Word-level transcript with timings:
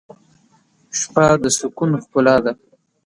شپه 0.99 1.25
د 1.41 1.43
سکون 1.57 1.91
ښکلا 2.03 2.35
ده. 2.43 2.53